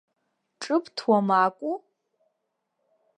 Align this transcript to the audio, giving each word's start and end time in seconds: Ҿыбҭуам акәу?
Ҿыбҭуам 0.61 1.27
акәу? 1.43 1.75